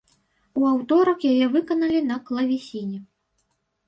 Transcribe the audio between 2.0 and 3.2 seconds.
на клавесіне.